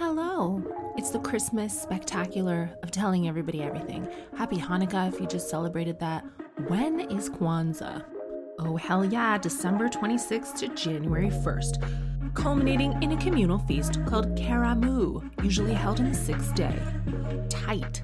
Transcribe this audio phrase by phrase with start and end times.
[0.00, 0.62] Hello.
[0.96, 4.08] It's the Christmas spectacular of telling everybody everything.
[4.34, 6.24] Happy Hanukkah if you just celebrated that.
[6.68, 8.02] When is Kwanzaa?
[8.60, 15.30] Oh, hell yeah, December 26th to January 1st, culminating in a communal feast called Karamu,
[15.44, 16.78] usually held on the sixth day.
[17.50, 18.02] Tight.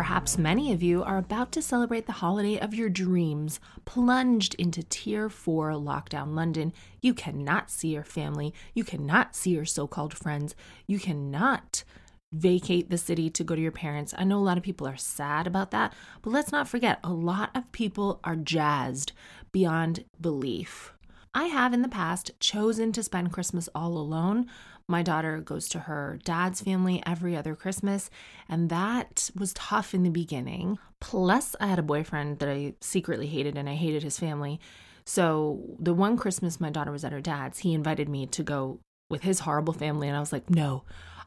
[0.00, 4.82] Perhaps many of you are about to celebrate the holiday of your dreams, plunged into
[4.82, 6.72] Tier 4 lockdown London.
[7.02, 10.54] You cannot see your family, you cannot see your so called friends,
[10.86, 11.84] you cannot
[12.32, 14.14] vacate the city to go to your parents.
[14.16, 17.12] I know a lot of people are sad about that, but let's not forget a
[17.12, 19.12] lot of people are jazzed
[19.52, 20.94] beyond belief.
[21.34, 24.46] I have in the past chosen to spend Christmas all alone.
[24.90, 28.10] My daughter goes to her dad's family every other Christmas,
[28.48, 30.80] and that was tough in the beginning.
[30.98, 34.58] Plus, I had a boyfriend that I secretly hated, and I hated his family.
[35.04, 38.80] So, the one Christmas my daughter was at her dad's, he invited me to go
[39.08, 40.82] with his horrible family, and I was like, no,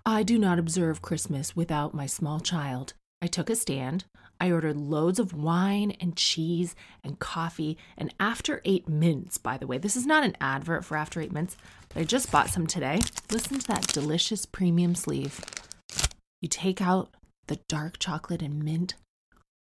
[0.06, 2.94] I do not observe Christmas without my small child.
[3.22, 4.04] I took a stand.
[4.42, 9.66] I ordered loads of wine and cheese and coffee and After Eight Mints, by the
[9.66, 9.78] way.
[9.78, 11.56] This is not an advert for After Eight Mints,
[11.96, 13.02] I just bought some today.
[13.32, 15.40] Listen to that delicious premium sleeve.
[16.42, 17.12] You take out
[17.46, 18.96] the dark chocolate and mint.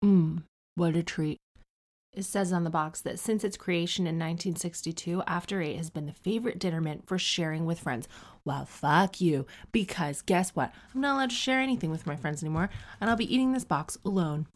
[0.03, 0.43] Mmm,
[0.75, 1.37] what a treat.
[2.13, 6.05] It says on the box that since its creation in 1962, After Eight has been
[6.05, 8.07] the favorite dinner mint for sharing with friends.
[8.45, 10.73] Well, fuck you, because guess what?
[10.95, 12.69] I'm not allowed to share anything with my friends anymore,
[12.99, 14.47] and I'll be eating this box alone.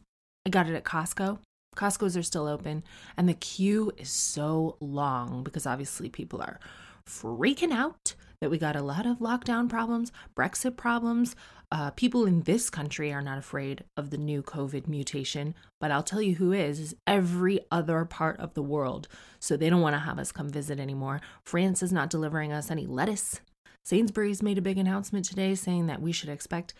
[0.45, 1.39] I got it at Costco.
[1.75, 2.83] Costco's are still open,
[3.17, 6.59] and the queue is so long because obviously people are
[7.07, 11.35] freaking out that we got a lot of lockdown problems, Brexit problems.
[11.71, 16.03] Uh, people in this country are not afraid of the new COVID mutation, but I'll
[16.03, 19.07] tell you who is, is every other part of the world.
[19.39, 21.21] So they don't want to have us come visit anymore.
[21.43, 23.41] France is not delivering us any lettuce.
[23.83, 26.73] Sainsbury's made a big announcement today saying that we should expect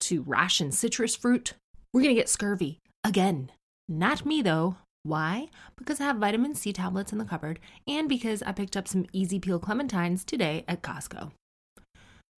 [0.00, 1.54] to ration citrus fruit.
[1.92, 3.50] We're going to get scurvy again.
[3.88, 4.76] Not me though.
[5.08, 5.48] Why?
[5.76, 9.06] Because I have vitamin C tablets in the cupboard and because I picked up some
[9.14, 11.32] easy peel clementines today at Costco.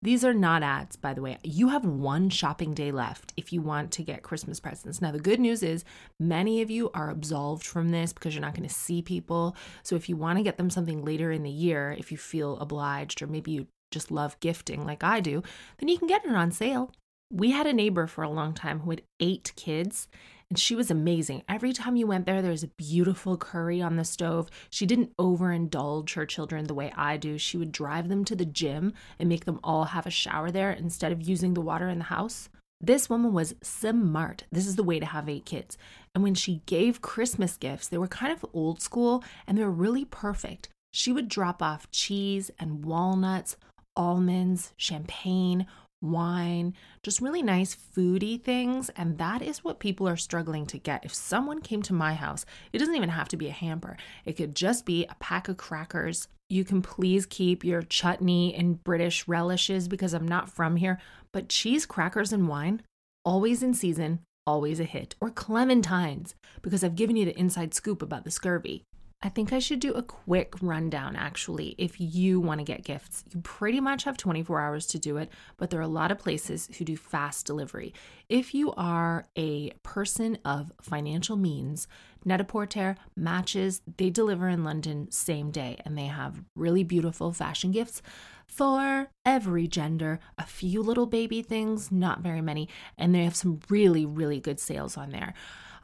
[0.03, 1.39] These are not ads, by the way.
[1.43, 5.01] You have one shopping day left if you want to get Christmas presents.
[5.01, 5.83] Now, the good news is
[6.19, 9.57] many of you are absolved from this because you're not going to see people.
[9.81, 12.57] So, if you want to get them something later in the year, if you feel
[12.59, 15.41] obliged, or maybe you just love gifting like I do,
[15.79, 16.93] then you can get it on sale.
[17.31, 20.07] We had a neighbor for a long time who had eight kids,
[20.49, 21.43] and she was amazing.
[21.47, 24.49] Every time you went there, there was a beautiful curry on the stove.
[24.71, 27.37] She didn't overindulge her children the way I do.
[27.37, 30.71] She would drive them to the gym and make them all have a shower there
[30.71, 32.49] instead of using the water in the house.
[32.81, 34.45] This woman was smart.
[34.51, 35.77] This is the way to have eight kids.
[36.15, 39.69] And when she gave Christmas gifts, they were kind of old school and they were
[39.69, 40.69] really perfect.
[40.91, 43.55] She would drop off cheese and walnuts,
[43.95, 45.67] almonds, champagne,
[46.01, 46.73] wine,
[47.03, 48.89] just really nice foodie things.
[48.89, 51.05] And that is what people are struggling to get.
[51.05, 54.33] If someone came to my house, it doesn't even have to be a hamper, it
[54.33, 56.27] could just be a pack of crackers.
[56.49, 60.99] You can please keep your chutney and British relishes because I'm not from here,
[61.31, 62.81] but cheese, crackers, and wine,
[63.23, 65.13] always in season, always a hit.
[65.21, 66.33] Or clementines,
[66.63, 68.81] because I've given you the inside scoop about the scurvy.
[69.21, 71.75] I think I should do a quick rundown actually.
[71.77, 75.29] If you want to get gifts, you pretty much have 24 hours to do it,
[75.57, 77.93] but there are a lot of places who do fast delivery.
[78.29, 81.85] If you are a person of financial means,
[82.23, 88.01] Net-a-Porter matches, they deliver in London same day and they have really beautiful fashion gifts
[88.47, 93.59] for every gender, a few little baby things, not very many, and they have some
[93.69, 95.33] really, really good sales on there.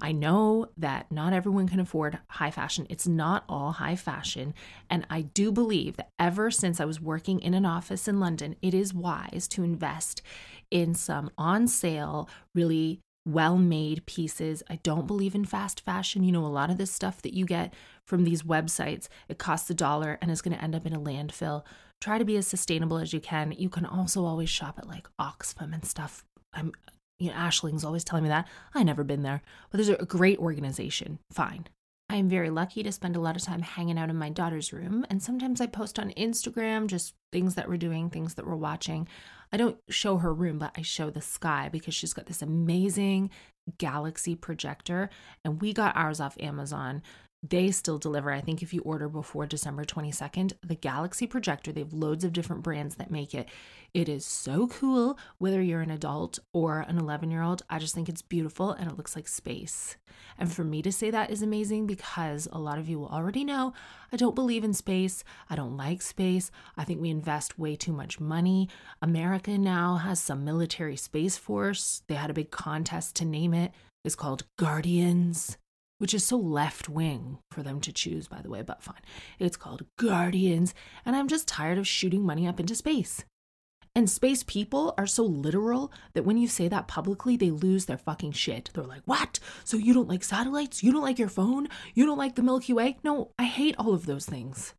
[0.01, 2.85] I know that not everyone can afford high fashion.
[2.89, 4.53] It's not all high fashion.
[4.89, 8.55] And I do believe that ever since I was working in an office in London,
[8.61, 10.21] it is wise to invest
[10.69, 14.61] in some on sale, really well made pieces.
[14.69, 16.23] I don't believe in fast fashion.
[16.23, 17.73] You know, a lot of this stuff that you get
[18.05, 20.99] from these websites, it costs a dollar and is going to end up in a
[20.99, 21.63] landfill.
[22.01, 23.53] Try to be as sustainable as you can.
[23.57, 26.23] You can also always shop at like Oxfam and stuff.
[26.53, 26.71] I'm,
[27.19, 28.47] you know, Aisling's always telling me that.
[28.73, 31.19] I never been there, but there's a great organization.
[31.31, 31.67] Fine.
[32.09, 34.71] I am very lucky to spend a lot of time hanging out in my daughter's
[34.71, 38.55] room, and sometimes I post on Instagram just things that we're doing, things that we're
[38.55, 39.07] watching.
[39.51, 43.31] I don't show her room, but I show the sky because she's got this amazing
[43.79, 45.09] galaxy projector,
[45.43, 47.01] and we got ours off Amazon
[47.49, 48.31] they still deliver.
[48.31, 52.33] I think if you order before December 22nd, the Galaxy projector, they have loads of
[52.33, 53.47] different brands that make it.
[53.93, 57.63] It is so cool, whether you're an adult or an 11 year old.
[57.69, 59.97] I just think it's beautiful and it looks like space.
[60.37, 63.43] And for me to say that is amazing because a lot of you will already
[63.43, 63.73] know
[64.11, 65.23] I don't believe in space.
[65.49, 66.51] I don't like space.
[66.77, 68.69] I think we invest way too much money.
[69.01, 72.01] America now has some military space force.
[72.07, 73.71] They had a big contest to name it.
[74.03, 75.57] It's called Guardians
[75.97, 79.01] which is so left wing for them to choose, by the way, but fine.
[79.39, 80.73] It's called Guardians,
[81.05, 83.23] and I'm just tired of shooting money up into space.
[83.97, 87.97] And space people are so literal that when you say that publicly, they lose their
[87.97, 88.69] fucking shit.
[88.73, 89.39] They're like, What?
[89.63, 90.83] So you don't like satellites?
[90.83, 91.69] You don't like your phone?
[91.93, 92.97] You don't like the Milky Way?
[93.03, 94.73] No, I hate all of those things.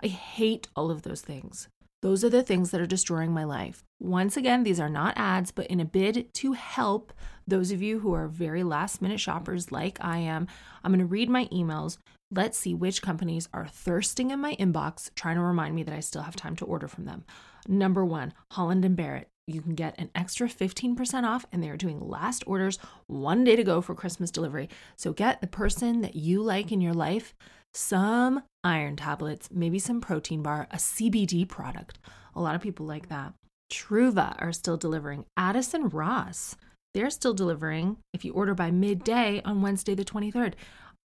[0.00, 1.68] I hate all of those things.
[2.02, 3.84] Those are the things that are destroying my life.
[4.00, 7.12] Once again, these are not ads, but in a bid to help
[7.46, 10.46] those of you who are very last minute shoppers like I am,
[10.82, 11.98] I'm going to read my emails.
[12.30, 16.00] Let's see which companies are thirsting in my inbox, trying to remind me that I
[16.00, 17.24] still have time to order from them.
[17.68, 19.28] Number one, Holland and Barrett.
[19.46, 23.56] You can get an extra 15% off, and they are doing last orders one day
[23.56, 24.68] to go for Christmas delivery.
[24.96, 27.34] So get the person that you like in your life
[27.72, 31.98] some iron tablets, maybe some protein bar, a CBD product.
[32.34, 33.34] A lot of people like that.
[33.70, 35.24] Trouva are still delivering.
[35.36, 36.56] Addison Ross,
[36.92, 40.54] they're still delivering if you order by midday on Wednesday, the 23rd.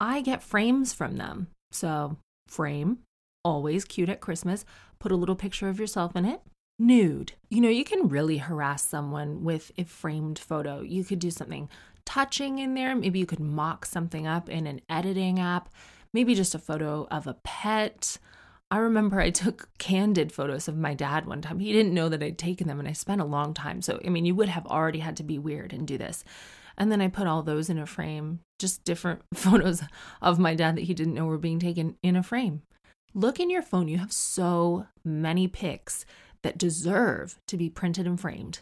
[0.00, 1.48] I get frames from them.
[1.70, 2.16] So,
[2.48, 2.98] frame,
[3.44, 4.64] always cute at Christmas.
[4.98, 6.40] Put a little picture of yourself in it.
[6.78, 7.32] Nude.
[7.48, 10.82] You know, you can really harass someone with a framed photo.
[10.82, 11.68] You could do something
[12.04, 12.94] touching in there.
[12.94, 15.70] Maybe you could mock something up in an editing app
[16.12, 18.18] maybe just a photo of a pet.
[18.70, 21.60] I remember I took candid photos of my dad one time.
[21.60, 23.80] He didn't know that I'd taken them, and I spent a long time.
[23.80, 26.24] So, I mean, you would have already had to be weird and do this.
[26.78, 29.82] And then I put all those in a frame, just different photos
[30.20, 32.62] of my dad that he didn't know were being taken in a frame.
[33.14, 33.88] Look in your phone.
[33.88, 36.04] You have so many pics
[36.42, 38.60] that deserve to be printed and framed.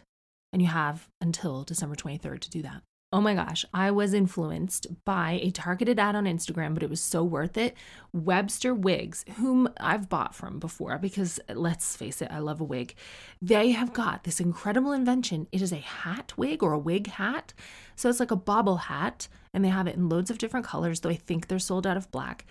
[0.53, 2.81] And you have until December 23rd to do that.
[3.13, 6.99] Oh my gosh, I was influenced by a targeted ad on Instagram, but it was
[6.99, 7.75] so worth it.
[8.11, 12.93] Webster Wigs, whom I've bought from before, because let's face it, I love a wig.
[13.41, 15.47] They have got this incredible invention.
[15.53, 17.53] It is a hat wig or a wig hat.
[17.95, 20.99] So it's like a bobble hat, and they have it in loads of different colors,
[20.99, 22.45] though I think they're sold out of black.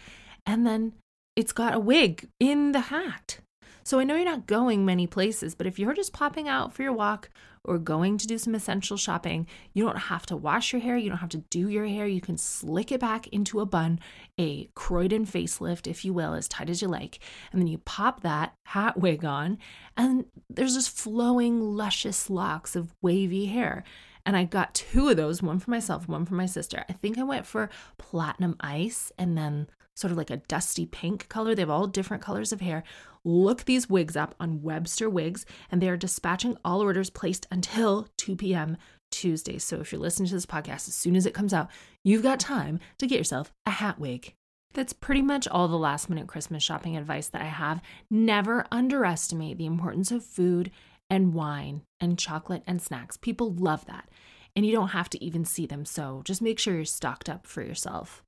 [0.46, 0.94] And then
[1.36, 3.40] it's got a wig in the hat.
[3.82, 6.82] So I know you're not going many places, but if you're just popping out for
[6.82, 7.31] your walk
[7.65, 10.97] or going to do some essential shopping, you don't have to wash your hair.
[10.97, 12.06] You don't have to do your hair.
[12.06, 14.00] You can slick it back into a bun,
[14.38, 17.21] a Croydon facelift, if you will, as tight as you like.
[17.53, 19.59] And then you pop that hat wig on,
[19.97, 23.83] and there's just flowing, luscious locks of wavy hair.
[24.26, 26.85] And I got two of those, one for myself, one for my sister.
[26.88, 31.28] I think I went for platinum ice and then sort of like a dusty pink
[31.28, 31.54] color.
[31.54, 32.82] They have all different colors of hair.
[33.24, 38.08] Look these wigs up on Webster Wigs, and they are dispatching all orders placed until
[38.18, 38.76] 2 p.m.
[39.10, 39.58] Tuesday.
[39.58, 41.70] So if you're listening to this podcast as soon as it comes out,
[42.02, 44.34] you've got time to get yourself a hat wig.
[44.74, 47.80] That's pretty much all the last minute Christmas shopping advice that I have.
[48.10, 50.72] Never underestimate the importance of food
[51.08, 53.16] and wine and chocolate and snacks.
[53.16, 54.08] People love that.
[54.56, 55.84] And you don't have to even see them.
[55.84, 58.24] So just make sure you're stocked up for yourself.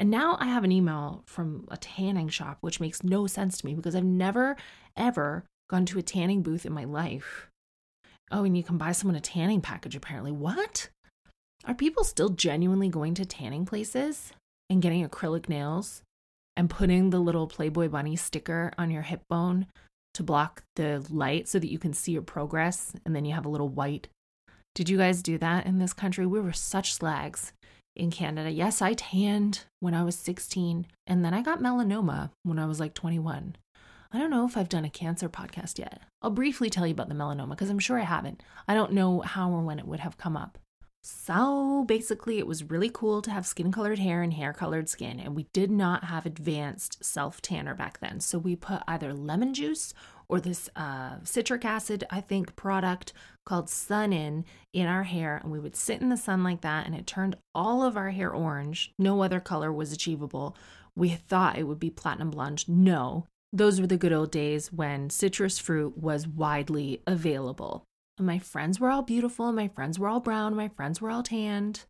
[0.00, 3.66] And now I have an email from a tanning shop, which makes no sense to
[3.66, 4.56] me because I've never,
[4.96, 7.50] ever gone to a tanning booth in my life.
[8.30, 10.32] Oh, and you can buy someone a tanning package apparently.
[10.32, 10.88] What?
[11.66, 14.32] Are people still genuinely going to tanning places
[14.70, 16.02] and getting acrylic nails
[16.56, 19.66] and putting the little Playboy bunny sticker on your hip bone
[20.14, 23.44] to block the light so that you can see your progress and then you have
[23.44, 24.08] a little white?
[24.74, 26.24] Did you guys do that in this country?
[26.24, 27.52] We were such slags
[28.00, 28.50] in Canada.
[28.50, 32.80] Yes, I tanned when I was 16, and then I got melanoma when I was
[32.80, 33.56] like 21.
[34.12, 36.02] I don't know if I've done a cancer podcast yet.
[36.20, 38.42] I'll briefly tell you about the melanoma because I'm sure I haven't.
[38.66, 40.58] I don't know how or when it would have come up.
[41.02, 45.20] So basically, it was really cool to have skin colored hair and hair colored skin,
[45.20, 48.20] and we did not have advanced self tanner back then.
[48.20, 49.94] So we put either lemon juice
[50.28, 53.12] or this uh, citric acid, I think, product
[53.50, 56.86] called Sun In in our hair, and we would sit in the sun like that,
[56.86, 58.94] and it turned all of our hair orange.
[58.96, 60.56] No other color was achievable.
[60.94, 62.68] We thought it would be platinum blonde.
[62.68, 67.84] No, those were the good old days when citrus fruit was widely available
[68.20, 71.84] my friends were all beautiful, my friends were all brown, my friends were all tanned.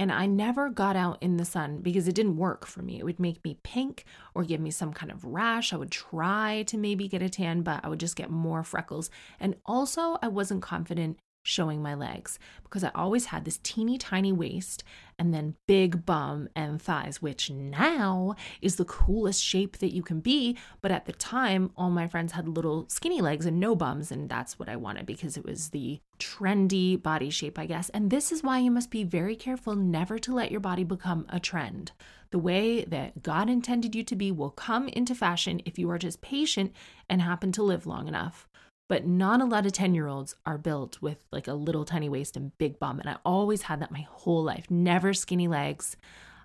[0.00, 2.98] And I never got out in the sun because it didn't work for me.
[2.98, 5.74] It would make me pink or give me some kind of rash.
[5.74, 9.10] I would try to maybe get a tan, but I would just get more freckles.
[9.38, 12.38] And also, I wasn't confident showing my legs
[12.70, 14.84] because I always had this teeny tiny waist
[15.18, 20.20] and then big bum and thighs, which now is the coolest shape that you can
[20.20, 20.56] be.
[20.80, 24.28] But at the time, all my friends had little skinny legs and no bums, and
[24.28, 27.88] that's what I wanted because it was the trendy body shape, I guess.
[27.90, 31.26] And this is why you must be very careful never to let your body become
[31.28, 31.92] a trend.
[32.30, 35.98] The way that God intended you to be will come into fashion if you are
[35.98, 36.72] just patient
[37.08, 38.48] and happen to live long enough
[38.90, 42.08] but not a lot of 10 year olds are built with like a little tiny
[42.08, 42.98] waist and big bum.
[42.98, 45.96] And I always had that my whole life, never skinny legs.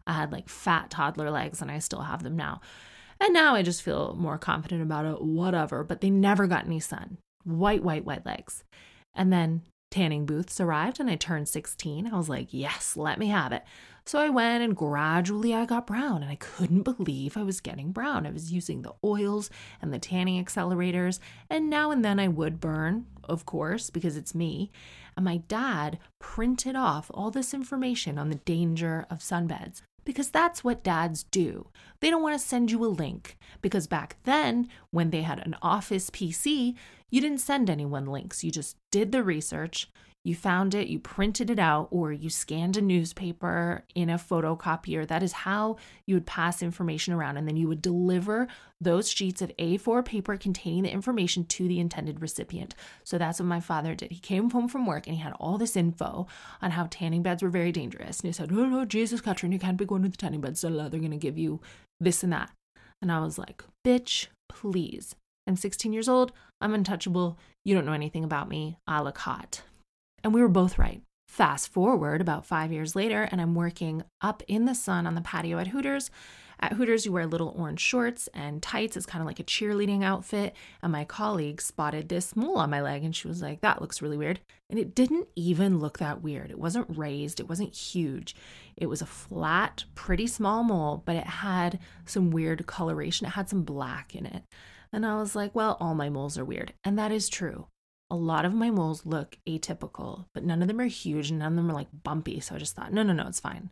[0.05, 2.61] I had like fat toddler legs and I still have them now.
[3.19, 5.83] And now I just feel more confident about it, whatever.
[5.83, 7.17] But they never got any sun.
[7.45, 8.63] White, white, white legs.
[9.15, 12.05] And then tanning booths arrived and I turned 16.
[12.05, 13.63] I was like, yes, let me have it.
[14.07, 17.91] So I went and gradually I got brown and I couldn't believe I was getting
[17.91, 18.27] brown.
[18.27, 19.49] I was using the oils
[19.81, 21.19] and the tanning accelerators,
[21.49, 24.71] and now and then I would burn, of course, because it's me.
[25.15, 30.63] And my dad printed off all this information on the danger of sunbeds because that's
[30.63, 31.69] what dads do.
[31.99, 35.55] They don't want to send you a link because back then, when they had an
[35.63, 36.75] office PC,
[37.09, 38.43] you didn't send anyone links.
[38.43, 39.89] You just did the research,
[40.25, 45.07] you found it, you printed it out, or you scanned a newspaper in a photocopier.
[45.07, 45.77] That is how
[46.07, 47.37] you would pass information around.
[47.37, 48.47] And then you would deliver
[48.81, 52.73] those sheets of A4 paper containing the information to the intended recipient.
[53.03, 54.11] So that's what my father did.
[54.11, 56.25] He came home from work and he had all this info
[56.59, 58.19] on how tanning beds were very dangerous.
[58.19, 60.61] And he said, Oh, no, Jesus, Katrin, you can't be going to the tanning beds.
[60.61, 61.61] They're going to give you
[61.99, 62.49] this and that.
[62.99, 65.13] And I was like, Bitch, please.
[65.45, 66.31] I'm 16 years old.
[66.59, 67.37] I'm untouchable.
[67.63, 68.79] You don't know anything about me.
[68.87, 69.61] I look hot.
[70.25, 71.03] And we were both right.
[71.27, 75.21] Fast forward about five years later, and I'm working up in the sun on the
[75.21, 76.09] patio at Hooters.
[76.59, 78.97] At Hooters, you wear little orange shorts and tights.
[78.97, 80.55] It's kind of like a cheerleading outfit.
[80.81, 84.01] And my colleague spotted this mole on my leg and she was like, That looks
[84.01, 84.39] really weird.
[84.67, 86.49] And it didn't even look that weird.
[86.49, 88.35] It wasn't raised, it wasn't huge.
[88.75, 93.27] It was a flat, pretty small mole, but it had some weird coloration.
[93.27, 94.41] It had some black in it.
[94.91, 96.73] And I was like, Well, all my moles are weird.
[96.83, 97.67] And that is true
[98.09, 101.53] a lot of my moles look atypical, but none of them are huge and none
[101.53, 102.39] of them are like bumpy.
[102.39, 103.71] So I just thought, no, no, no, it's fine.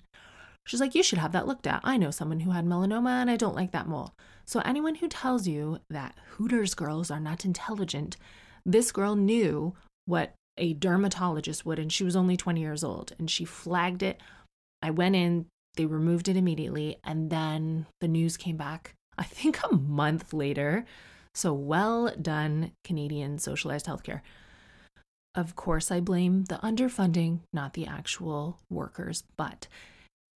[0.65, 1.81] She's like, you should have that looked at.
[1.83, 4.15] I know someone who had melanoma and I don't like that mole.
[4.45, 8.17] So anyone who tells you that Hooters girls are not intelligent,
[8.65, 9.75] this girl knew
[10.05, 13.13] what a dermatologist would, and she was only 20 years old.
[13.19, 14.21] And she flagged it.
[14.81, 19.59] I went in, they removed it immediately, and then the news came back, I think
[19.63, 20.85] a month later,
[21.33, 24.21] so well done, Canadian socialized healthcare.
[25.35, 29.67] Of course, I blame the underfunding, not the actual workers, but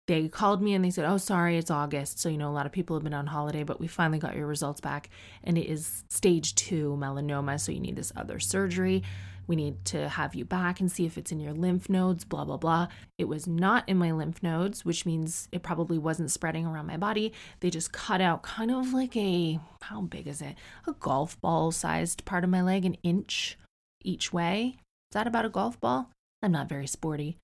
[0.08, 2.20] they called me and they said, Oh, sorry, it's August.
[2.20, 4.36] So, you know, a lot of people have been on holiday, but we finally got
[4.36, 5.10] your results back.
[5.44, 7.60] And it is stage two melanoma.
[7.60, 9.04] So, you need this other surgery.
[9.48, 12.46] We need to have you back and see if it's in your lymph nodes, blah,
[12.46, 12.88] blah, blah.
[13.18, 16.98] It was not in my lymph nodes, which means it probably wasn't spreading around my
[16.98, 17.34] body.
[17.60, 20.56] They just cut out kind of like a, how big is it?
[20.88, 23.58] A golf ball sized part of my leg, an inch
[24.04, 24.78] each way.
[25.12, 26.10] Is that about a golf ball?
[26.42, 27.38] I'm not very sporty.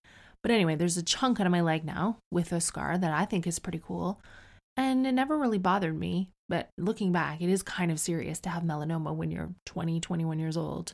[0.44, 3.26] But anyway, there's a chunk out of my leg now with a scar that I
[3.26, 4.20] think is pretty cool.
[4.76, 6.30] And it never really bothered me.
[6.50, 10.40] But looking back, it is kind of serious to have melanoma when you're 20, 21
[10.40, 10.94] years old.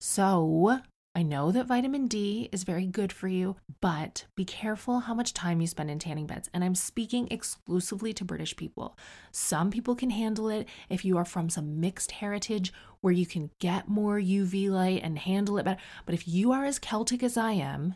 [0.00, 0.80] So,
[1.14, 5.34] I know that vitamin D is very good for you, but be careful how much
[5.34, 6.48] time you spend in tanning beds.
[6.54, 8.96] And I'm speaking exclusively to British people.
[9.32, 13.50] Some people can handle it if you are from some mixed heritage where you can
[13.58, 15.80] get more UV light and handle it better.
[16.06, 17.94] But if you are as Celtic as I am,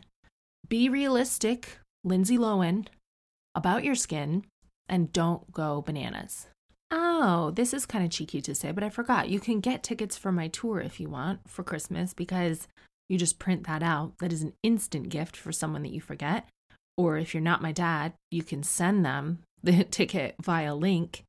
[0.67, 2.87] be realistic, Lindsay Lohan,
[3.55, 4.43] about your skin
[4.89, 6.47] and don't go bananas.
[6.95, 9.27] Oh, this is kind of cheeky to say, but I forgot.
[9.27, 12.67] You can get tickets for my tour if you want for Christmas because
[13.09, 14.19] you just print that out.
[14.19, 16.47] That is an instant gift for someone that you forget.
[16.95, 21.25] Or if you're not my dad, you can send them the ticket via link.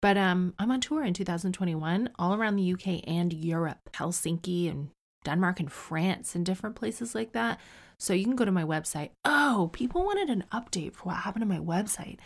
[0.00, 4.90] But um, I'm on tour in 2021 all around the UK and Europe, Helsinki and
[5.24, 7.58] Denmark and France and different places like that.
[7.98, 9.10] So you can go to my website.
[9.24, 12.18] Oh, people wanted an update for what happened to my website.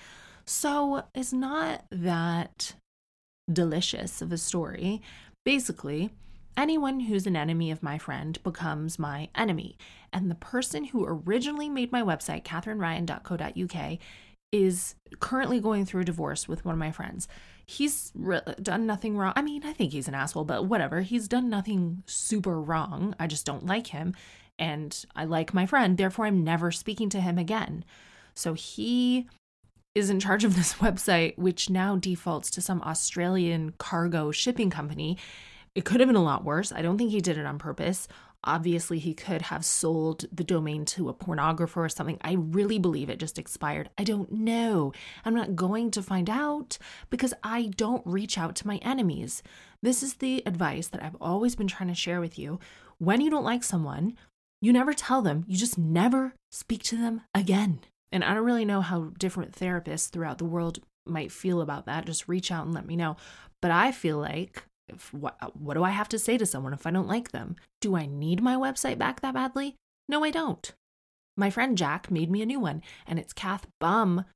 [0.46, 2.74] So it's not that
[3.52, 5.02] delicious of a story.
[5.44, 6.10] Basically,
[6.56, 9.76] anyone who's an enemy of my friend becomes my enemy.
[10.12, 13.98] And the person who originally made my website, katherineryan.co.uk,
[14.52, 17.26] is currently going through a divorce with one of my friends.
[17.66, 19.32] He's re- done nothing wrong.
[19.34, 21.00] I mean, I think he's an asshole, but whatever.
[21.00, 23.14] He's done nothing super wrong.
[23.18, 24.14] I just don't like him.
[24.58, 25.96] And I like my friend.
[25.96, 27.84] Therefore, I'm never speaking to him again.
[28.34, 29.26] So he
[29.94, 35.16] is in charge of this website, which now defaults to some Australian cargo shipping company.
[35.74, 36.72] It could have been a lot worse.
[36.72, 38.06] I don't think he did it on purpose.
[38.46, 42.18] Obviously, he could have sold the domain to a pornographer or something.
[42.20, 43.88] I really believe it just expired.
[43.96, 44.92] I don't know.
[45.24, 46.76] I'm not going to find out
[47.08, 49.42] because I don't reach out to my enemies.
[49.82, 52.60] This is the advice that I've always been trying to share with you.
[52.98, 54.14] When you don't like someone,
[54.60, 57.80] you never tell them, you just never speak to them again.
[58.14, 62.06] And I don't really know how different therapists throughout the world might feel about that.
[62.06, 63.16] Just reach out and let me know.
[63.60, 66.86] But I feel like if, what, what do I have to say to someone if
[66.86, 67.56] I don't like them?
[67.80, 69.74] Do I need my website back that badly?
[70.08, 70.72] No, I don't.
[71.36, 74.26] My friend Jack made me a new one, and it's cathbum.co.uk,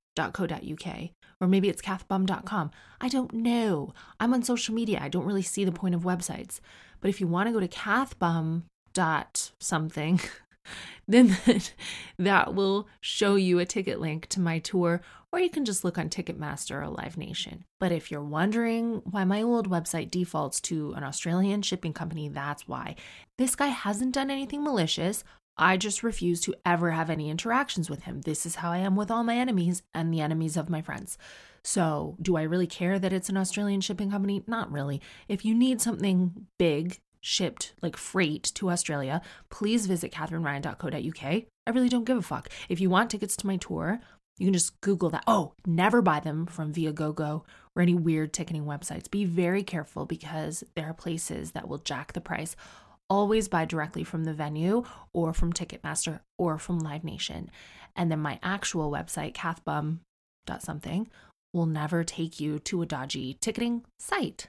[1.40, 2.72] or maybe it's cathbum.com.
[3.00, 3.94] I don't know.
[4.18, 4.98] I'm on social media.
[5.00, 6.58] I don't really see the point of websites.
[7.00, 10.18] But if you want to go to cathbum dot something
[11.08, 11.36] then
[12.18, 15.00] that will show you a ticket link to my tour,
[15.32, 17.64] or you can just look on Ticketmaster or Live Nation.
[17.78, 22.66] But if you're wondering why my old website defaults to an Australian shipping company, that's
[22.66, 22.96] why.
[23.36, 25.24] This guy hasn't done anything malicious.
[25.58, 28.20] I just refuse to ever have any interactions with him.
[28.20, 31.18] This is how I am with all my enemies and the enemies of my friends.
[31.64, 34.42] So, do I really care that it's an Australian shipping company?
[34.46, 35.02] Not really.
[35.28, 39.20] If you need something big shipped like freight to Australia,
[39.50, 41.22] please visit katherineryan.co.uk.
[41.22, 42.48] I really don't give a fuck.
[42.68, 44.00] If you want tickets to my tour,
[44.38, 45.24] you can just Google that.
[45.26, 47.44] Oh, never buy them from Viagogo
[47.74, 49.10] or any weird ticketing websites.
[49.10, 52.54] Be very careful because there are places that will jack the price.
[53.10, 57.50] Always buy directly from the venue or from Ticketmaster or from Live Nation.
[57.96, 61.08] And then my actual website, cathbum.something,
[61.52, 64.48] will never take you to a dodgy ticketing site.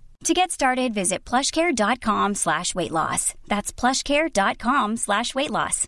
[0.25, 3.33] To get started, visit plushcare.com slash weight loss.
[3.47, 5.87] That's plushcare.com slash weight loss.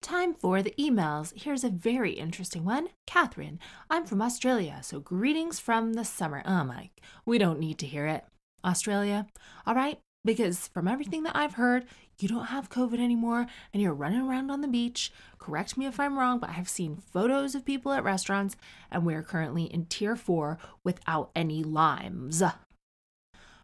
[0.00, 1.32] Time for the emails.
[1.36, 2.88] Here's a very interesting one.
[3.06, 3.58] Katherine,
[3.90, 6.42] I'm from Australia, so greetings from the summer.
[6.46, 6.90] Oh my,
[7.26, 8.24] we don't need to hear it.
[8.64, 9.26] Australia,
[9.66, 11.86] all right, because from everything that I've heard,
[12.22, 15.12] you don't have COVID anymore and you're running around on the beach.
[15.38, 18.56] Correct me if I'm wrong, but I've seen photos of people at restaurants
[18.90, 22.42] and we're currently in tier four without any limes.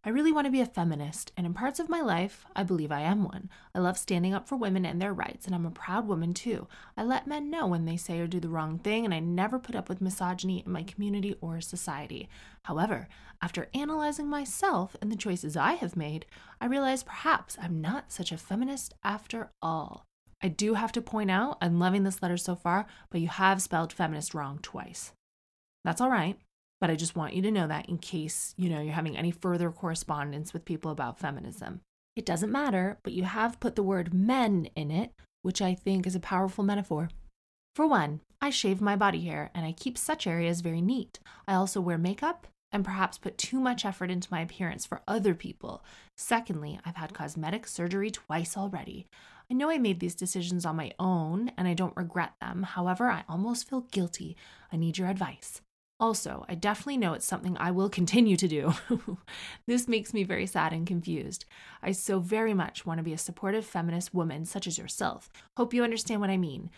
[0.05, 2.91] I really want to be a feminist, and in parts of my life, I believe
[2.91, 3.49] I am one.
[3.73, 6.67] I love standing up for women and their rights, and I'm a proud woman too.
[6.97, 9.61] I let men know when they say or do the wrong thing, and I never
[9.61, 12.29] put up with misogyny in my community or society.
[12.65, 13.07] However,
[13.41, 16.27] after analyzing myself and the choices I have made,
[16.61, 20.05] I realize perhaps I'm not such a feminist after all.
[20.43, 23.63] I do have to point out, I'm loving this letter so far, but you have
[23.63, 25.13] spelled feminist wrong twice.
[25.85, 26.41] That's all right.
[26.83, 29.31] But I just want you to know that in case, you know, you're having any
[29.31, 31.81] further correspondence with people about feminism.
[32.17, 36.09] It doesn't matter, but you have put the word men in it, which I think
[36.09, 37.09] is a powerful metaphor.
[37.77, 41.21] For one, I shave my body hair and I keep such areas very neat.
[41.47, 45.35] I also wear makeup and perhaps put too much effort into my appearance for other
[45.35, 45.85] people.
[46.17, 49.07] Secondly, I've had cosmetic surgery twice already.
[49.49, 52.65] I know I made these decisions on my own and I don't regret them.
[52.65, 54.37] However, I almost feel guilty.
[54.73, 55.61] I need your advice.
[56.03, 58.75] Also, I definitely know it's something I will continue to do.
[59.69, 61.45] this makes me very sad and confused.
[61.81, 65.31] I so very much want to be a supportive feminist woman such as yourself.
[65.57, 66.71] Hope you understand what I mean.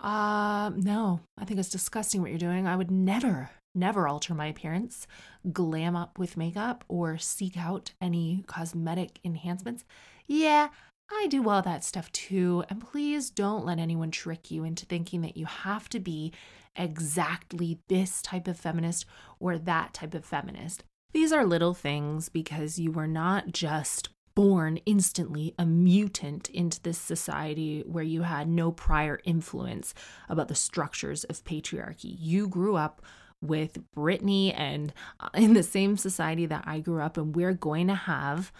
[0.00, 2.66] Uh, no, I think it's disgusting what you're doing.
[2.66, 5.06] I would never, never alter my appearance,
[5.52, 9.84] glam up with makeup, or seek out any cosmetic enhancements.
[10.26, 10.68] Yeah,
[11.12, 12.64] I do all that stuff too.
[12.70, 16.32] And please don't let anyone trick you into thinking that you have to be
[16.76, 19.06] exactly this type of feminist
[19.38, 20.84] or that type of feminist.
[21.12, 26.98] These are little things because you were not just born instantly a mutant into this
[26.98, 29.94] society where you had no prior influence
[30.28, 32.16] about the structures of patriarchy.
[32.18, 33.00] You grew up
[33.40, 37.86] with Brittany and uh, in the same society that I grew up and We're going
[37.88, 38.52] to have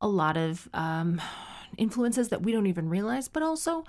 [0.00, 1.20] a lot of um,
[1.76, 3.84] influences that we don't even realize, but also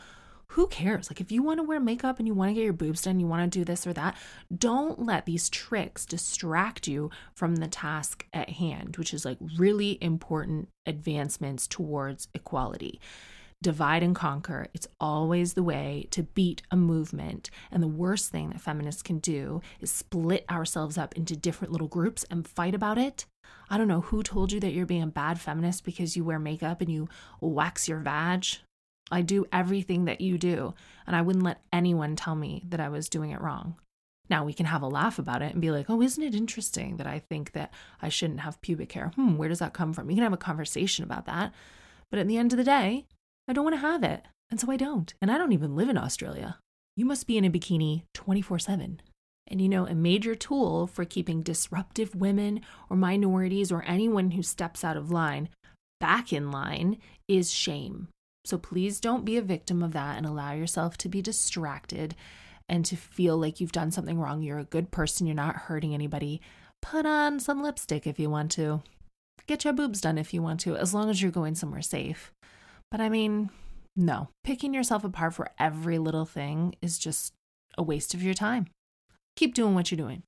[0.54, 1.12] who cares?
[1.12, 3.20] Like, if you want to wear makeup and you want to get your boobs done,
[3.20, 4.18] you want to do this or that,
[4.56, 10.00] don't let these tricks distract you from the task at hand, which is like really
[10.02, 13.00] important advancements towards equality.
[13.62, 14.68] Divide and conquer.
[14.74, 17.52] It's always the way to beat a movement.
[17.72, 21.90] And the worst thing that feminists can do is split ourselves up into different little
[21.90, 23.26] groups and fight about it.
[23.70, 26.40] I don't know who told you that you're being a bad feminist because you wear
[26.40, 27.08] makeup and you
[27.40, 28.46] wax your vag.
[29.12, 30.74] I do everything that you do,
[31.08, 33.76] and I wouldn't let anyone tell me that I was doing it wrong.
[34.30, 36.98] Now we can have a laugh about it and be like, oh, isn't it interesting
[36.98, 39.12] that I think that I shouldn't have pubic hair?
[39.16, 40.10] Hmm, where does that come from?
[40.10, 41.52] You can have a conversation about that.
[42.12, 43.06] But at the end of the day,
[43.48, 44.24] I don't want to have it.
[44.52, 45.14] And so I don't.
[45.22, 46.58] And I don't even live in Australia.
[46.96, 49.02] You must be in a bikini 24 7.
[49.48, 54.44] And you know, a major tool for keeping disruptive women or minorities or anyone who
[54.44, 55.50] steps out of line
[56.00, 58.10] back in line is shame.
[58.46, 62.16] So please don't be a victim of that and allow yourself to be distracted
[62.68, 64.42] and to feel like you've done something wrong.
[64.42, 66.42] You're a good person, you're not hurting anybody.
[66.82, 68.82] Put on some lipstick if you want to.
[69.48, 72.32] Get your boobs done if you want to, as long as you're going somewhere safe.
[72.92, 73.50] But I mean,
[73.96, 77.34] no, picking yourself apart for every little thing is just
[77.78, 78.68] a waste of your time.
[79.36, 80.24] Keep doing what you're doing.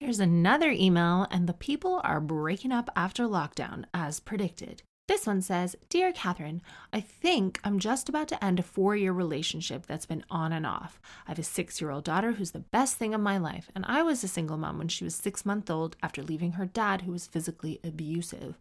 [0.00, 4.82] Here's another email, and the people are breaking up after lockdown, as predicted.
[5.06, 9.12] This one says Dear Katherine, I think I'm just about to end a four year
[9.12, 10.98] relationship that's been on and off.
[11.26, 13.84] I have a six year old daughter who's the best thing of my life, and
[13.86, 17.02] I was a single mom when she was six months old after leaving her dad,
[17.02, 18.58] who was physically abusive.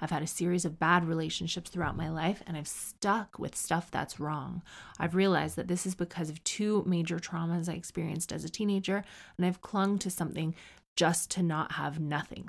[0.00, 3.90] I've had a series of bad relationships throughout my life, and I've stuck with stuff
[3.90, 4.62] that's wrong.
[5.00, 9.02] I've realized that this is because of two major traumas I experienced as a teenager,
[9.36, 10.54] and I've clung to something
[10.94, 12.48] just to not have nothing.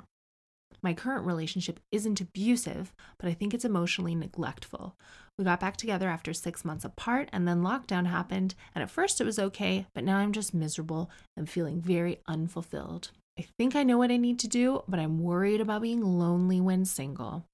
[0.82, 4.96] My current relationship isn't abusive, but I think it's emotionally neglectful.
[5.38, 8.54] We got back together after six months apart, and then lockdown happened.
[8.74, 13.10] And at first it was okay, but now I'm just miserable and feeling very unfulfilled.
[13.38, 16.60] I think I know what I need to do, but I'm worried about being lonely
[16.60, 17.44] when single.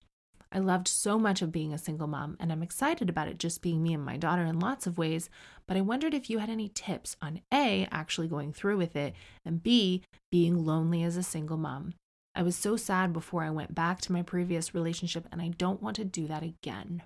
[0.50, 3.60] I loved so much of being a single mom, and I'm excited about it just
[3.60, 5.28] being me and my daughter in lots of ways.
[5.66, 9.14] But I wondered if you had any tips on A, actually going through with it,
[9.44, 11.92] and B, being lonely as a single mom.
[12.34, 15.82] I was so sad before I went back to my previous relationship, and I don't
[15.82, 17.02] want to do that again.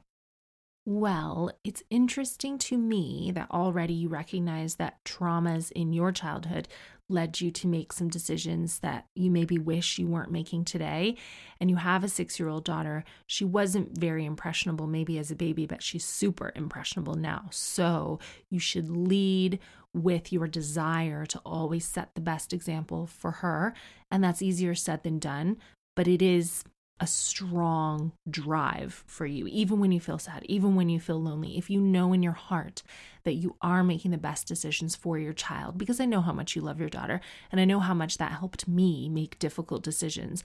[0.85, 6.67] Well, it's interesting to me that already you recognize that traumas in your childhood
[7.13, 11.17] led you to make some decisions that you maybe wish you weren't making today.
[11.61, 13.05] And you have a six year old daughter.
[13.27, 17.49] She wasn't very impressionable maybe as a baby, but she's super impressionable now.
[17.51, 18.19] So
[18.51, 19.59] you should lead
[19.95, 23.75] with your desire to always set the best example for her.
[24.11, 25.59] And that's easier said than done,
[25.95, 26.65] but it is
[27.03, 31.59] a strong drive for you, even when you feel sad, even when you feel lonely.
[31.59, 32.85] If you know in your heart
[33.25, 36.55] that you are making the best decisions for your child, because I know how much
[36.55, 40.45] you love your daughter, and I know how much that helped me make difficult decisions.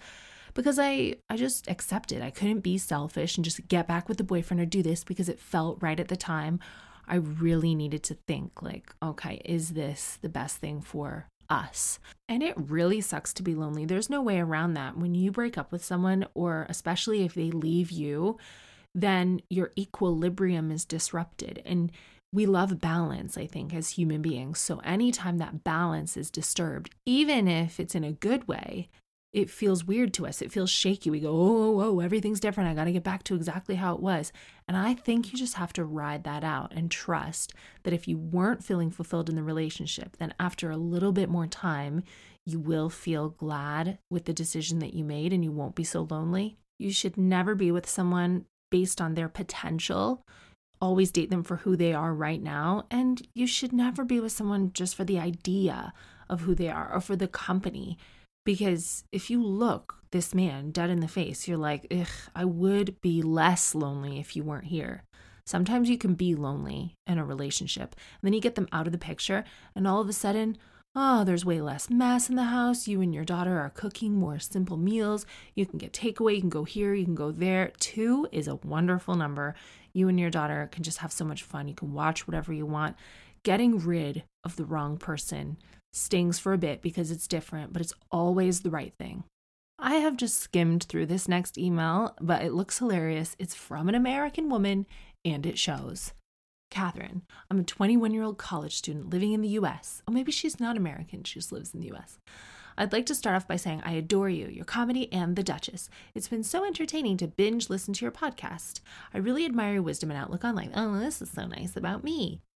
[0.55, 4.23] Because I, I just accepted I couldn't be selfish and just get back with the
[4.23, 6.59] boyfriend or do this because it felt right at the time.
[7.07, 11.99] I really needed to think, like, okay, is this the best thing for us.
[12.29, 13.85] And it really sucks to be lonely.
[13.85, 14.97] There's no way around that.
[14.97, 18.37] When you break up with someone, or especially if they leave you,
[18.93, 21.61] then your equilibrium is disrupted.
[21.65, 21.91] And
[22.33, 24.59] we love balance, I think, as human beings.
[24.59, 28.89] So anytime that balance is disturbed, even if it's in a good way,
[29.33, 30.41] it feels weird to us.
[30.41, 31.09] It feels shaky.
[31.09, 32.69] We go, oh, oh, oh, everything's different.
[32.69, 34.31] I got to get back to exactly how it was.
[34.67, 38.17] And I think you just have to ride that out and trust that if you
[38.17, 42.03] weren't feeling fulfilled in the relationship, then after a little bit more time,
[42.45, 46.07] you will feel glad with the decision that you made and you won't be so
[46.09, 46.57] lonely.
[46.79, 50.23] You should never be with someone based on their potential.
[50.79, 52.85] Always date them for who they are right now.
[52.89, 55.91] And you should never be with someone just for the idea
[56.29, 57.97] of who they are or for the company.
[58.47, 62.95] Because if you look this man dead in the face, you're like, ugh, I would
[63.01, 65.03] be less lonely if you weren't here.
[65.45, 67.93] Sometimes you can be lonely in a relationship.
[67.93, 69.43] And then you get them out of the picture,
[69.75, 70.57] and all of a sudden,
[70.95, 72.87] oh, there's way less mess in the house.
[72.87, 75.25] You and your daughter are cooking more simple meals.
[75.53, 77.73] You can get takeaway, you can go here, you can go there.
[77.81, 79.55] Two is a wonderful number.
[79.91, 81.67] You and your daughter can just have so much fun.
[81.67, 82.95] You can watch whatever you want.
[83.43, 85.57] Getting rid of the wrong person
[85.97, 89.23] stings for a bit because it's different, but it's always the right thing.
[89.79, 93.35] I have just skimmed through this next email, but it looks hilarious.
[93.37, 94.87] It's from an American woman
[95.23, 96.13] and it shows.
[96.71, 100.01] Katherine, I'm a 21 year old college student living in the US.
[100.01, 102.17] Or oh, maybe she's not American, she just lives in the US.
[102.77, 105.89] I'd like to start off by saying I adore you, your comedy, and The Duchess.
[106.13, 108.81] It's been so entertaining to binge listen to your podcast.
[109.13, 110.69] I really admire your wisdom and outlook on life.
[110.75, 112.41] Oh, this is so nice about me.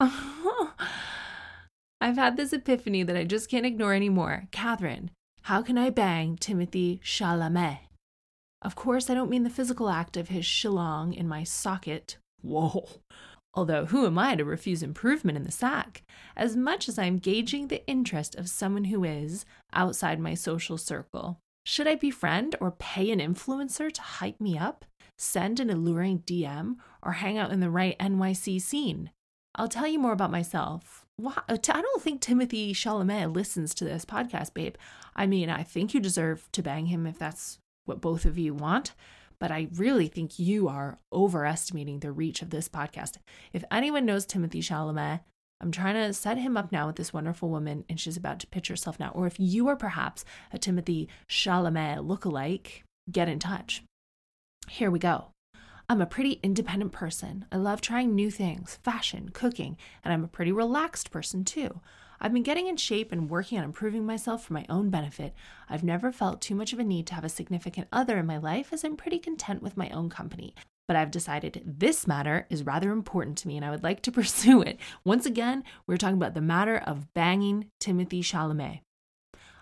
[2.04, 4.48] I've had this epiphany that I just can't ignore anymore.
[4.50, 5.12] Katherine,
[5.44, 7.78] how can I bang Timothée Chalamet?
[8.64, 12.18] Of course, I don't mean the physical act of his shillong in my socket.
[12.42, 12.90] Whoa.
[13.54, 16.02] Although, who am I to refuse improvement in the sack?
[16.36, 21.38] As much as I'm gauging the interest of someone who is outside my social circle.
[21.66, 24.86] Should I befriend or pay an influencer to hype me up,
[25.20, 29.12] send an alluring DM, or hang out in the right NYC scene?
[29.54, 31.01] I'll tell you more about myself.
[31.24, 34.76] Uh, I don't think Timothée Chalamet listens to this podcast, babe.
[35.16, 38.54] I mean, I think you deserve to bang him if that's what both of you
[38.54, 38.94] want
[39.42, 43.18] but I really think you are overestimating the reach of this podcast.
[43.52, 45.22] If anyone knows Timothée Chalamet,
[45.60, 48.48] I'm trying to set him up now with this wonderful woman, and she's about to
[48.48, 49.10] pitch herself now.
[49.16, 53.84] Or if you are perhaps a Timothée Chalamet lookalike, get in touch.
[54.70, 55.32] Here we go.
[55.92, 57.44] I'm a pretty independent person.
[57.52, 59.76] I love trying new things, fashion, cooking,
[60.06, 61.82] and I'm a pretty relaxed person too.
[62.22, 65.34] I've been getting in shape and working on improving myself for my own benefit.
[65.68, 68.38] I've never felt too much of a need to have a significant other in my
[68.38, 70.56] life as I'm pretty content with my own company.
[70.88, 74.12] But I've decided this matter is rather important to me and I would like to
[74.14, 74.80] pursue it.
[75.04, 78.80] Once again, we're talking about the matter of banging Timothée Chalamet.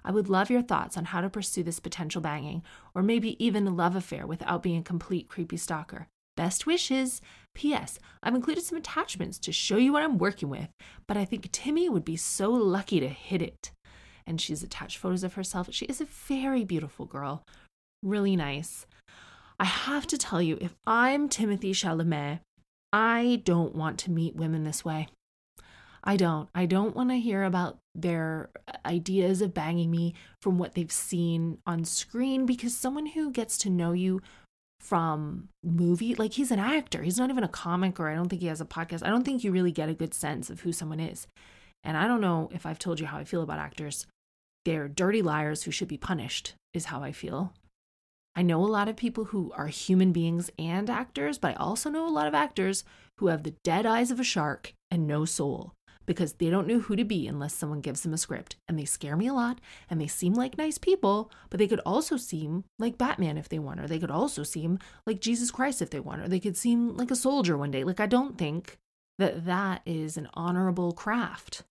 [0.05, 2.61] I would love your thoughts on how to pursue this potential banging,
[2.93, 6.07] or maybe even a love affair without being a complete creepy stalker.
[6.39, 7.21] Best wishes.
[7.53, 7.99] P.S.
[8.23, 10.69] I've included some attachments to show you what I'm working with,
[11.05, 13.71] but I think Timmy would be so lucky to hit it.
[14.25, 15.67] And she's attached photos of herself.
[15.71, 17.43] She is a very beautiful girl,
[18.01, 18.85] really nice.
[19.59, 22.39] I have to tell you, if I'm Timothée Chalamet,
[22.93, 25.09] I don't want to meet women this way.
[26.05, 26.47] I don't.
[26.55, 30.89] I don't want to hear about their uh, ideas of banging me from what they've
[30.89, 34.21] seen on screen because someone who gets to know you
[34.79, 37.03] from movie like he's an actor.
[37.03, 39.05] He's not even a comic or i don't think he has a podcast.
[39.05, 41.27] I don't think you really get a good sense of who someone is.
[41.83, 44.05] And i don't know if i've told you how i feel about actors.
[44.65, 47.53] They're dirty liars who should be punished is how i feel.
[48.35, 51.89] I know a lot of people who are human beings and actors but i also
[51.89, 52.83] know a lot of actors
[53.17, 55.73] who have the dead eyes of a shark and no soul
[56.09, 58.55] because they don't know who to be unless someone gives them a script.
[58.67, 61.81] And they scare me a lot and they seem like nice people, but they could
[61.85, 65.83] also seem like Batman if they want, or they could also seem like Jesus Christ
[65.83, 67.83] if they want, or they could seem like a soldier one day.
[67.83, 68.79] Like, I don't think
[69.19, 71.61] that that is an honorable craft.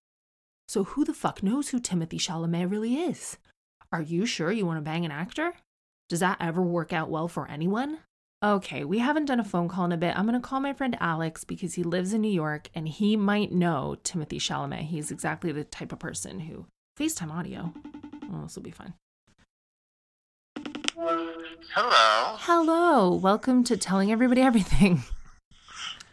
[0.69, 3.39] So, who the fuck knows who Timothée Chalamet really is?
[3.91, 5.55] Are you sure you want to bang an actor?
[6.09, 7.99] Does that ever work out well for anyone?
[8.41, 10.17] Okay, we haven't done a phone call in a bit.
[10.17, 13.17] I'm going to call my friend Alex because he lives in New York and he
[13.17, 14.83] might know Timothée Chalamet.
[14.83, 17.75] He's exactly the type of person who FaceTime audio.
[18.31, 18.95] Well, this will be fun.
[21.75, 22.37] Hello.
[22.39, 23.13] Hello.
[23.13, 25.03] Welcome to Telling Everybody Everything.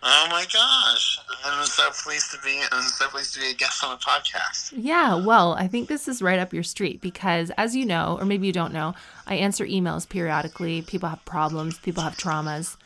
[0.03, 1.19] Oh my gosh.
[1.43, 4.73] I'm so pleased to be I'm so pleased to be a guest on a podcast.
[4.75, 8.25] Yeah, well, I think this is right up your street because as you know, or
[8.25, 8.93] maybe you don't know,
[9.25, 10.81] I answer emails periodically.
[10.81, 12.77] People have problems, people have traumas.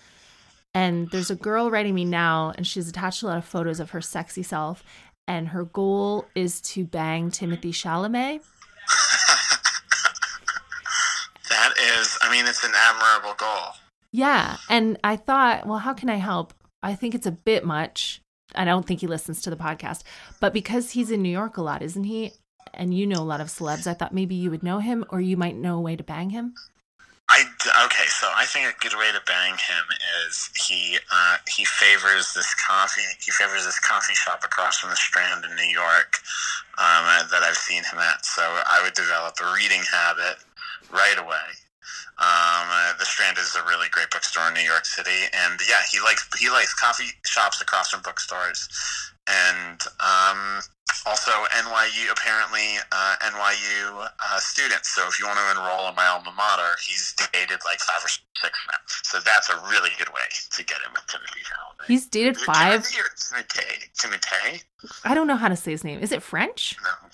[0.73, 3.89] And there's a girl writing me now and she's attached a lot of photos of
[3.91, 4.83] her sexy self
[5.27, 8.41] and her goal is to bang Timothée Chalamet.
[11.49, 13.75] that is, I mean, it's an admirable goal.
[14.11, 14.57] Yeah.
[14.69, 16.53] And I thought, well, how can I help?
[16.81, 18.21] I think it's a bit much.
[18.55, 20.03] I don't think he listens to the podcast,
[20.39, 22.33] but because he's in New York a lot, isn't he?
[22.73, 25.21] And you know a lot of celebs, I thought maybe you would know him or
[25.21, 26.53] you might know a way to bang him.
[27.29, 27.43] I
[27.85, 29.85] okay, so I think a good way to bang him
[30.25, 34.95] is he uh, he favors this coffee he favors this coffee shop across from the
[34.95, 36.17] Strand in New York
[36.79, 38.25] um, that I've seen him at.
[38.25, 40.37] So I would develop a reading habit
[40.91, 41.68] right away
[42.19, 45.79] um, uh, the Strand is a really great bookstore in New York City, and yeah,
[45.89, 48.67] he likes he likes coffee shops across from bookstores,
[49.25, 50.59] and um,
[51.05, 54.89] also NYU, apparently uh, NYU uh, students.
[54.89, 58.09] So if you want to enroll in my alma mater, he's dated like five or
[58.09, 58.79] six now.
[59.03, 60.27] So that's a really good way
[60.57, 61.87] to get him with Timothée Chalamet.
[61.87, 62.85] He's dated five.
[62.85, 64.63] Timothy, Timothy.
[65.05, 65.99] I don't know how to say his name.
[65.99, 66.75] Is it French?
[66.83, 67.08] No.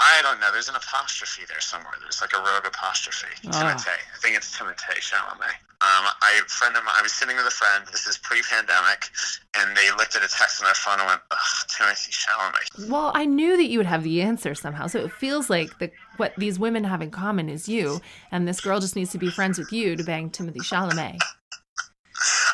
[0.00, 0.50] I don't know.
[0.50, 1.92] There's an apostrophe there somewhere.
[2.00, 3.28] There's like a rogue apostrophe.
[3.46, 3.52] Oh.
[3.52, 3.90] Timothy.
[3.90, 5.60] I think it's Timothée Chalamet.
[5.82, 6.94] Um, I friend of mine.
[6.98, 7.84] I was sitting with a friend.
[7.92, 9.08] This is pre-pandemic,
[9.56, 13.12] and they looked at a text on their phone and went, Ugh, "Timothée Chalamet." Well,
[13.14, 14.86] I knew that you would have the answer somehow.
[14.86, 18.00] So it feels like the what these women have in common is you,
[18.32, 21.18] and this girl just needs to be friends with you to bang Timothée Chalamet.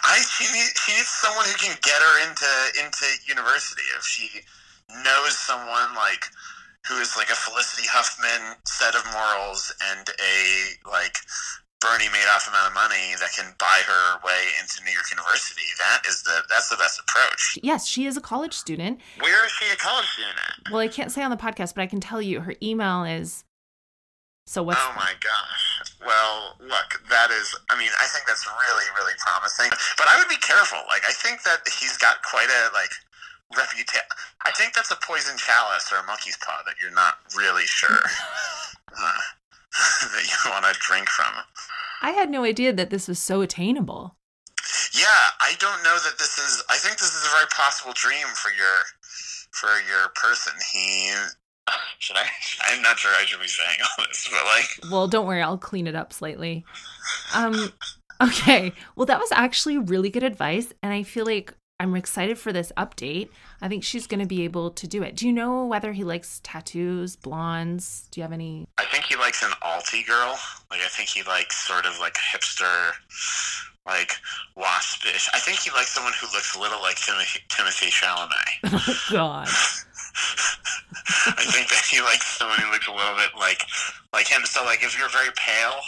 [0.05, 3.83] I she needs, she needs someone who can get her into into university.
[3.97, 4.41] If she
[5.03, 6.25] knows someone like
[6.89, 11.17] who is like a Felicity Huffman set of morals and a like
[11.81, 16.03] Bernie Madoff amount of money that can buy her way into New York University, that
[16.09, 17.59] is the that's the best approach.
[17.63, 19.01] Yes, she is a college student.
[19.21, 20.73] Where is she a college student at?
[20.73, 23.45] Well, I can't say on the podcast, but I can tell you her email is.
[24.47, 25.67] So what's Oh my gosh.
[26.07, 29.71] Well, look, that is, I mean, I think that's really, really promising.
[29.99, 30.79] But I would be careful.
[30.87, 32.91] Like, I think that he's got quite a, like,
[33.55, 34.07] reputation.
[34.45, 37.91] I think that's a poison chalice or a monkey's paw that you're not really sure
[38.99, 39.21] uh,
[40.15, 41.33] that you want to drink from.
[42.03, 44.17] I had no idea that this was so attainable.
[44.93, 48.27] Yeah, I don't know that this is, I think this is a very possible dream
[48.35, 48.85] for your,
[49.53, 50.53] for your person.
[50.73, 51.11] He,
[51.99, 52.27] should I,
[52.69, 55.59] I'm not sure I should be saying all this, but like, Well, don't worry, I'll
[55.59, 56.65] clean it up slightly.
[57.35, 57.73] Um
[58.21, 58.73] okay.
[58.95, 62.73] Well, that was actually really good advice and I feel like I'm excited for this
[62.77, 63.29] update.
[63.61, 65.15] I think she's going to be able to do it.
[65.15, 68.09] Do you know whether he likes tattoos, blondes?
[68.11, 70.39] Do you have any I think he likes an alty girl.
[70.71, 72.93] Like I think he likes sort of like a hipster,
[73.87, 74.13] like
[74.57, 75.29] waspish.
[75.35, 78.31] I think he likes someone who looks a little like Timothée, Timothée Chalamet.
[78.89, 79.49] Oh god.
[81.29, 83.63] I think that he likes someone who looks a little bit like
[84.15, 84.47] like him.
[84.47, 85.81] So like if you're very pale,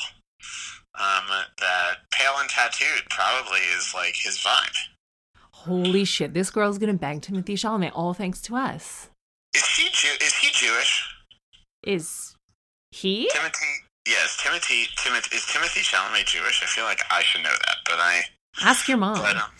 [1.01, 1.25] um,
[1.61, 4.77] that pale and tattooed probably is like his vibe.
[5.67, 9.11] Holy shit, this girl's going to bang Timothée Chalamet all thanks to us.
[9.55, 10.15] Is he Jew?
[10.23, 11.05] Is he Jewish?
[11.83, 12.37] Is
[12.93, 13.29] he?
[13.35, 13.75] Timothée.
[14.07, 14.87] Yes, Timothée.
[14.97, 16.63] Timothée is Timothée Chalamet Jewish?
[16.63, 18.23] I feel like I should know that, but I.
[18.63, 19.19] Ask your mom.
[19.19, 19.51] But, um,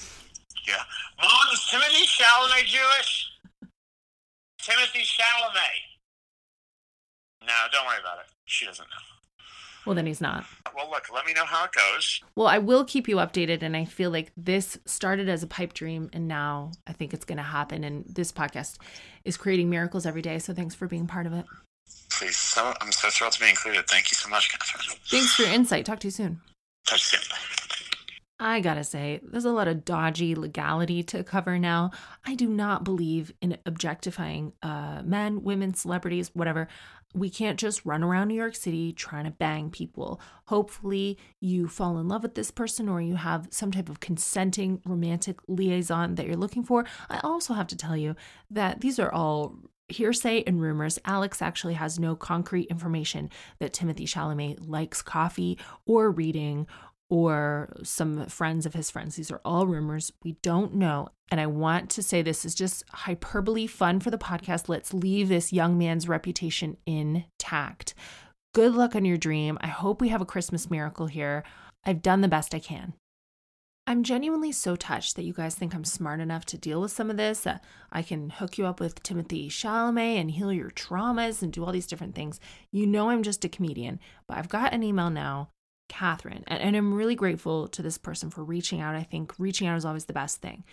[0.67, 0.83] yeah.
[1.21, 3.33] Mom, is Timothée Chalamet Jewish?
[4.63, 5.89] Timothée Chalamet.
[7.45, 8.27] No, don't worry about it.
[8.47, 9.18] She doesn't know.
[9.89, 10.45] Well, then he's not.
[10.77, 12.21] Well, look, let me know how it goes.
[12.35, 13.63] Well, I will keep you updated.
[13.63, 17.25] And I feel like this started as a pipe dream, and now I think it's
[17.25, 17.85] going to happen.
[17.85, 18.77] And this podcast
[19.25, 20.39] is creating miracles every day.
[20.41, 21.47] So thanks for being part of it.
[22.11, 23.87] Please, so I'm so thrilled to be included.
[23.89, 24.99] Thank you so much, Katherine.
[25.07, 25.87] Thanks for your insight.
[25.87, 26.43] Talk to you soon.
[26.87, 27.88] Talk to you soon.
[28.41, 31.91] I gotta say, there's a lot of dodgy legality to cover now.
[32.25, 36.69] I do not believe in objectifying uh, men, women, celebrities, whatever.
[37.15, 40.21] We can't just run around New York City trying to bang people.
[40.45, 44.83] Hopefully, you fall in love with this person or you have some type of consenting
[44.85, 46.85] romantic liaison that you're looking for.
[47.09, 48.15] I also have to tell you
[48.51, 49.57] that these are all
[49.89, 50.99] hearsay and rumors.
[51.05, 56.67] Alex actually has no concrete information that Timothée Chalamet likes coffee or reading
[57.11, 59.17] or some friends of his friends.
[59.17, 60.13] These are all rumors.
[60.23, 61.09] We don't know.
[61.31, 64.69] And I want to say this is just hyperbole fun for the podcast.
[64.69, 67.95] Let's leave this young man's reputation intact.
[68.55, 69.59] Good luck on your dream.
[69.61, 71.45] I hope we have a Christmas miracle here.
[71.85, 72.95] I've done the best I can.
[73.87, 77.11] I'm genuinely so touched that you guys think I'm smart enough to deal with some
[77.11, 81.43] of this, that I can hook you up with Timothée Chalamet and heal your traumas
[81.43, 82.39] and do all these different things.
[82.71, 85.49] You know, I'm just a comedian, but I've got an email now
[85.89, 86.45] Katherine.
[86.47, 88.95] And, and I'm really grateful to this person for reaching out.
[88.95, 90.65] I think reaching out is always the best thing.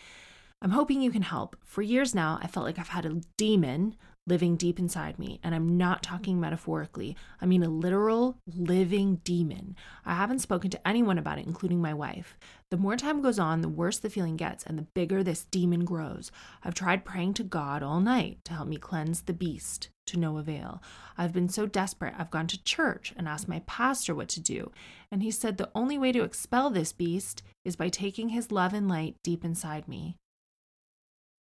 [0.61, 1.55] I'm hoping you can help.
[1.63, 3.95] For years now, I felt like I've had a demon
[4.27, 5.39] living deep inside me.
[5.43, 9.75] And I'm not talking metaphorically, I mean a literal living demon.
[10.05, 12.37] I haven't spoken to anyone about it, including my wife.
[12.71, 15.85] The more time goes on, the worse the feeling gets and the bigger this demon
[15.85, 16.31] grows.
[16.63, 20.37] I've tried praying to God all night to help me cleanse the beast, to no
[20.37, 20.81] avail.
[21.17, 24.71] I've been so desperate, I've gone to church and asked my pastor what to do.
[25.11, 28.73] And he said the only way to expel this beast is by taking his love
[28.73, 30.17] and light deep inside me.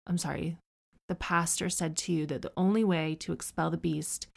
[0.07, 0.57] I'm sorry,
[1.07, 4.27] the pastor said to you that the only way to expel the beast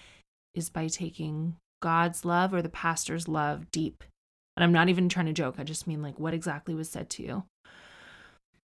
[0.54, 4.02] is by taking God's love or the pastor's love deep.
[4.56, 5.56] And I'm not even trying to joke.
[5.58, 7.44] I just mean, like, what exactly was said to you?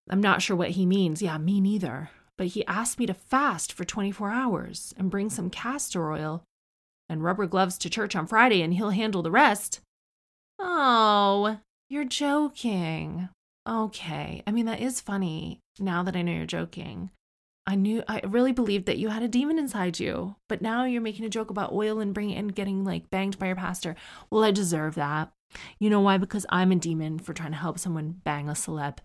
[0.09, 1.23] I'm not sure what he means.
[1.23, 2.11] Yeah, me neither.
[2.39, 6.43] But he asked me to fast for 24 hours and bring some castor oil
[7.09, 9.81] and rubber gloves to church on Friday, and he'll handle the rest.
[10.59, 13.29] Oh, you're joking.
[13.69, 14.43] Okay.
[14.47, 17.11] I mean, that is funny now that I know you're joking.
[17.71, 21.01] I knew I really believed that you had a demon inside you, but now you're
[21.01, 23.95] making a joke about oil and bringing and getting like banged by your pastor.
[24.29, 25.31] Well, I deserve that.
[25.79, 26.19] You know why?
[26.19, 28.99] Because I'm a demon for trying to help someone bang a celeb.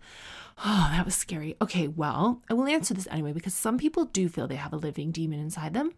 [0.64, 1.54] Oh, that was scary.
[1.62, 4.78] Okay, well, I will answer this anyway because some people do feel they have a
[4.78, 5.92] living demon inside them.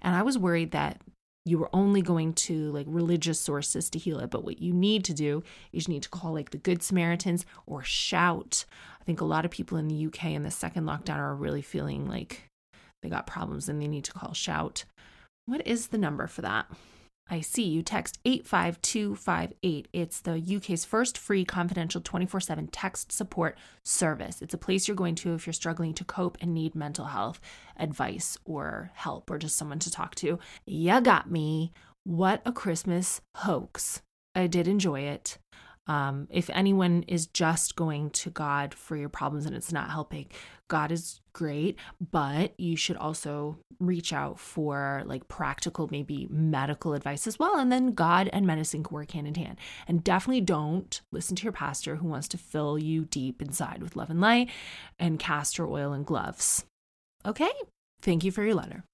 [0.00, 1.00] And I was worried that
[1.44, 4.30] you were only going to like religious sources to heal it.
[4.30, 5.42] But what you need to do
[5.72, 8.64] is you need to call like the Good Samaritans or shout.
[9.00, 11.62] I think a lot of people in the UK in the second lockdown are really
[11.62, 12.48] feeling like
[13.02, 14.84] they got problems and they need to call shout.
[15.46, 16.66] What is the number for that?
[17.28, 19.88] I see you text 85258.
[19.92, 24.42] It's the UK's first free confidential 24 7 text support service.
[24.42, 27.40] It's a place you're going to if you're struggling to cope and need mental health
[27.78, 30.38] advice or help or just someone to talk to.
[30.66, 31.72] You got me.
[32.04, 34.02] What a Christmas hoax.
[34.34, 35.38] I did enjoy it.
[35.86, 40.28] Um, if anyone is just going to God for your problems and it's not helping,
[40.68, 41.78] God is great,
[42.10, 47.58] but you should also reach out for like practical, maybe medical advice as well.
[47.58, 49.58] And then God and medicine can work hand in hand.
[49.86, 53.96] And definitely don't listen to your pastor who wants to fill you deep inside with
[53.96, 54.48] love and light
[54.98, 56.64] and castor oil and gloves.
[57.26, 57.52] Okay?
[58.00, 58.84] Thank you for your letter.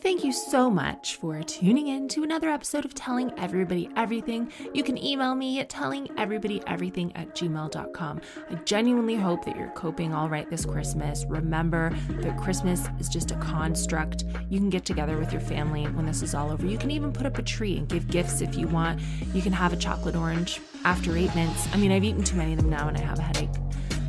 [0.00, 4.50] Thank you so much for tuning in to another episode of Telling Everybody Everything.
[4.74, 8.20] You can email me at tellingeverybodyeverything at gmail.com.
[8.50, 11.24] I genuinely hope that you're coping all right this Christmas.
[11.28, 14.24] Remember that Christmas is just a construct.
[14.48, 16.66] You can get together with your family when this is all over.
[16.66, 19.00] You can even put up a tree and give gifts if you want.
[19.34, 21.68] You can have a chocolate orange after eight minutes.
[21.72, 23.50] I mean, I've eaten too many of them now and I have a headache.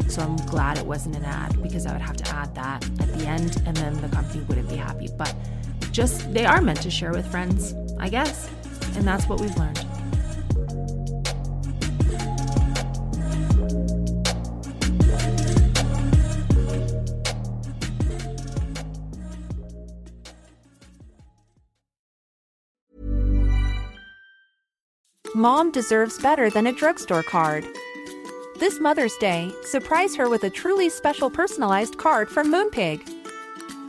[0.07, 3.13] So I'm glad it wasn't an ad because I would have to add that at
[3.17, 5.07] the end and then the company wouldn't be happy.
[5.17, 5.35] But
[5.93, 8.49] just they are meant to share with friends, I guess.
[8.95, 9.79] And that's what we've learned.
[25.35, 27.65] Mom deserves better than a drugstore card.
[28.59, 33.22] This Mother's Day, surprise her with a truly special personalized card from Moonpig.